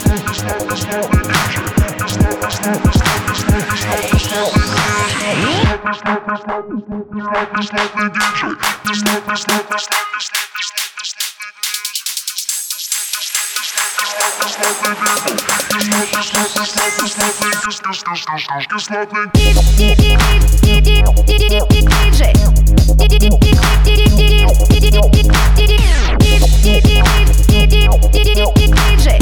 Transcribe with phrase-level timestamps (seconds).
[0.00, 0.70] Thank Диджей
[27.70, 29.20] диджей.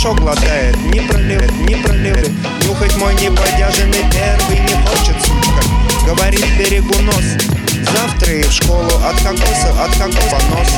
[0.00, 2.30] порошок глотает Не проливает, не проливает.
[2.64, 5.62] Нюхать мой неподяженный первый не хочет, сучка
[6.06, 7.24] Говорит, берегу нос.
[7.96, 10.68] Завтра и в школу от кокоса, от кокоса нос.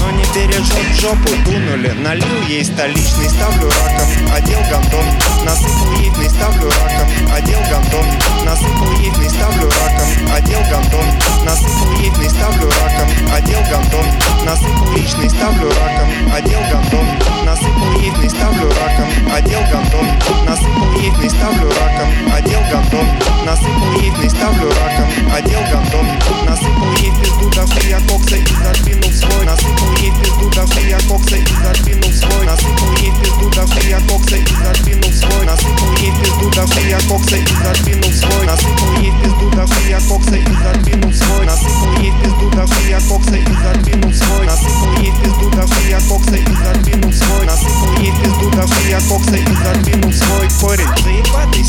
[0.00, 1.92] Но не бережет жопу, дунули.
[2.00, 4.08] Налил ей столичный, ставлю раков.
[4.34, 5.06] Одел гандон,
[5.44, 7.08] насыпал яичный, ставлю раков.
[7.32, 8.06] Одел гандон.
[8.44, 11.06] Насыпал яиц, ставлю раком, одел гондон
[11.44, 14.06] Насыпал яиц, ставлю раком, одел гондон
[14.44, 17.06] Насыпал яичный, ставлю раком, одел гондон
[17.44, 20.06] Насыпал яиц, ставлю раком, одел гондон
[20.46, 23.06] Насыпал яиц, ставлю раком, одел гондон
[23.44, 29.44] Насыпал яиц, ставлю раком, одел гондон Насыпал ей пизду до хуя кокса и задвинул свой.
[29.44, 32.46] Насыпал ей пизду до хуя кокса и задвинул свой.
[32.46, 35.46] Насыпал ей пизду до хуя кокса и задвинул свой.
[35.46, 38.33] Насыпал ей пизду до хуя кокса и задвинул свой.
[38.34, 42.50] свой Насыпал ей в пизду дохуя я кокса и задвинул свой Насыпал ей в пизду
[42.50, 47.12] дохуя я кокса и задвинул свой Насыпал ей в пизду дохуя я кокса и задвинул
[47.12, 51.63] свой Насыпал ей в пизду дохуя я кокса и задвинул свой Корень заебатый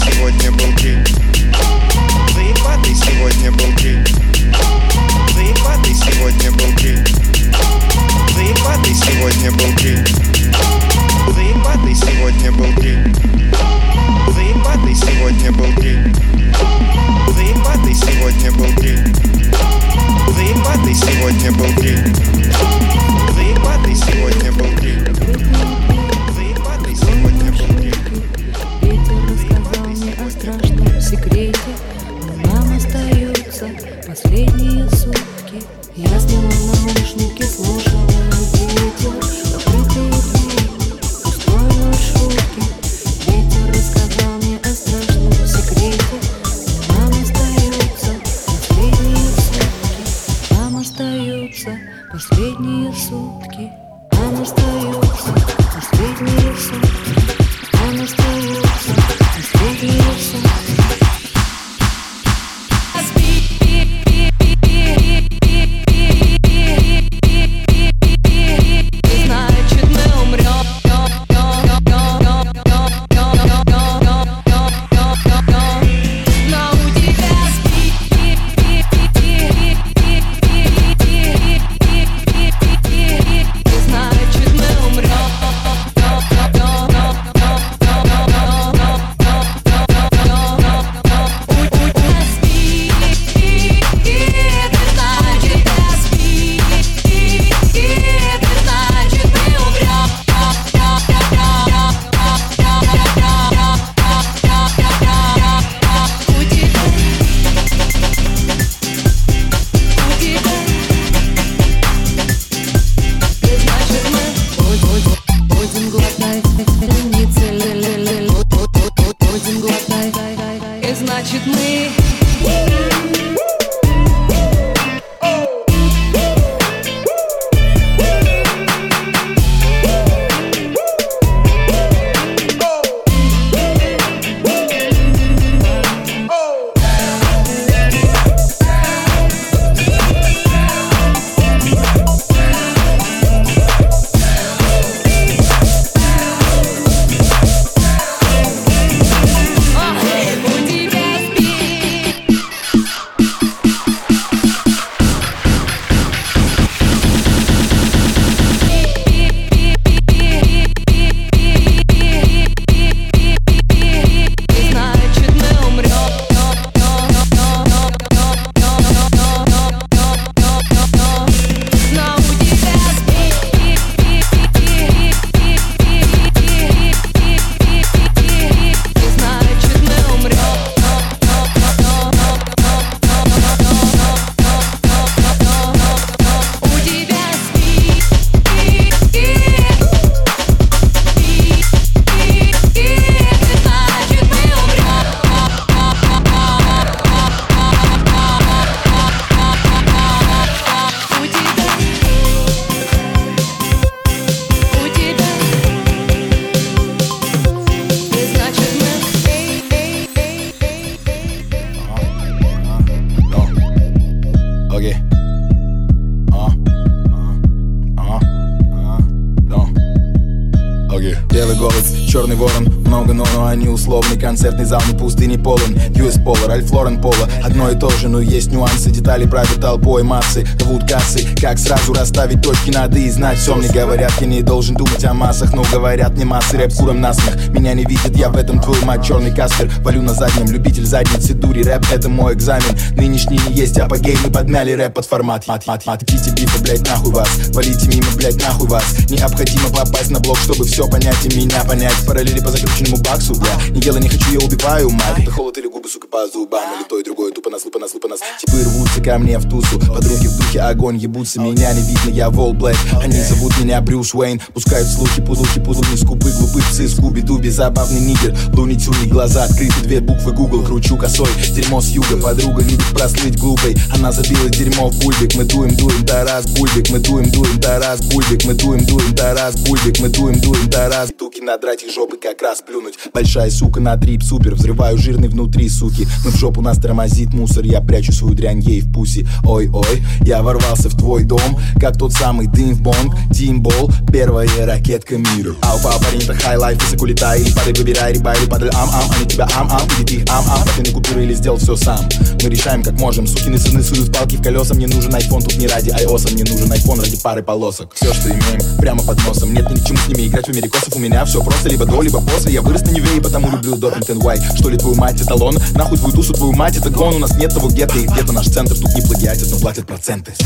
[227.45, 228.64] одно и то же, но есть нюансы
[229.05, 230.45] детали правят толпой массы.
[230.61, 234.75] Рвут кассы, как сразу расставить точки Надо и знать все Мне говорят, я не должен
[234.75, 238.35] думать о массах Но говорят мне массы, рэп куром насмех Меня не видят, я в
[238.35, 239.71] этом твою мать черный каспер.
[239.81, 241.61] Валю на заднем, любитель задницы, дури.
[241.61, 245.47] Рэп это мой экзамен, нынешний не есть апогей Мы подмяли рэп под формат.
[245.47, 246.01] Мат, мат, мат.
[246.03, 247.29] Идите бифы, блять, нахуй вас.
[247.49, 248.83] Валите мимо, блять, нахуй вас.
[249.09, 251.93] Необходимо попасть на блок, чтобы все понять и меня понять.
[252.07, 253.51] Параллели по закрученному баксу, бля.
[253.69, 255.19] Не дело не хочу, я убиваю, мать.
[255.19, 256.79] Это холод или губы, сука, по зубам.
[256.79, 258.19] Или то и другое, тупо нас, лупа нас, лупа нас.
[258.39, 259.79] Типы рвут тянутся ко мне в тусу.
[259.79, 264.13] Подруги в духе огонь, ебутся, меня не видно, я Вол Блэк Они зовут меня Брюс
[264.13, 268.35] Уэйн, пускают слухи, пузухи, пузухи, скупы, глупы псы, скуби, дуби, забавный нигер.
[268.53, 271.29] Луни тюни, глаза открыты, две буквы Google, кручу косой.
[271.53, 273.75] Дерьмо с юга, подруга любит прослыть глупой.
[273.93, 277.79] Она забила дерьмо в бульбик, мы дуем, дуем, да раз, бульбик, мы дуем, дуем, да
[277.79, 281.09] раз, бульбик, мы дуем, дуем, да раз, бульбик, мы дуем, дуем, да раз.
[281.17, 282.95] Туки надрать их жопы как раз плюнуть.
[283.13, 286.07] Большая сука на трип, супер, взрываю жирный внутри, суки.
[286.23, 289.27] Мы в жопу нас тормозит мусор, я прячу свою дрянь ей в пузе.
[289.43, 295.17] Ой-ой, я ворвался в твой дом Как тот самый дым в бонг Тимбол, первая ракетка
[295.17, 295.53] мира.
[295.61, 299.47] Алфа, парень, это хайлайф Высоко летай или падай, выбирай Рибай или падай, ам-ам Они тебя
[299.55, 301.99] ам-ам, иди ты ам-ам Ты не купюры или сделать все сам.
[302.41, 303.27] Мы решаем, как можем.
[303.27, 306.71] Сукины сыны суют палки в колеса Мне нужен айфон, тут не ради айоса Мне нужен
[306.71, 307.93] айфон ради пары полосок.
[307.93, 309.53] Все, что имеем, прямо под носом.
[309.53, 310.95] Нет ни к чему с ними играть в америкосов.
[310.95, 312.53] У меня все просто, либо до, либо после.
[312.53, 314.23] Я вырос на Неве и потому люблю допинг
[314.55, 317.35] Что ли твою мать это лон, Нахуй твою душу, твою мать это гон У нас
[317.35, 320.45] нет того гетто и где-то наш центр что тут не плагиатят, но платят проценты Но.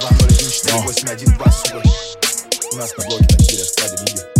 [0.00, 1.46] 2 0 1 4 8 1 2
[2.72, 4.39] У нас на блоке такие расклады видео